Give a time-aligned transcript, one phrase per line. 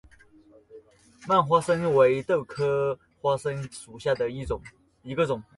[1.27, 4.41] 蔓花生为豆科花生属下的一
[5.13, 5.43] 个种。